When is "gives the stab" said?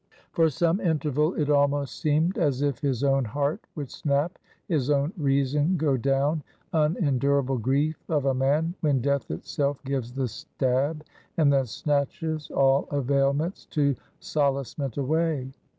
9.83-11.03